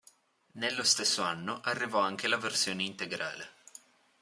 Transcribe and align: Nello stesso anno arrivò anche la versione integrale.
Nello 0.53 0.81
stesso 0.83 1.21
anno 1.21 1.61
arrivò 1.63 1.99
anche 1.99 2.27
la 2.27 2.37
versione 2.37 2.81
integrale. 2.85 3.49